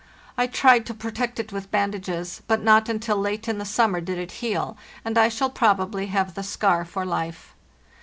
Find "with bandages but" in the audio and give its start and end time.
1.53-2.63